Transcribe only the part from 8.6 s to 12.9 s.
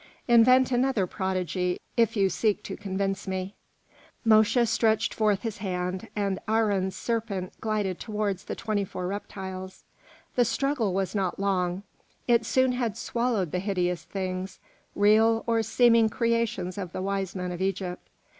four reptiles. The struggle was not long; it soon